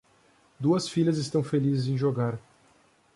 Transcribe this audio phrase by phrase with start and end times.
[0.59, 2.39] Duas filhas estão felizes em jogar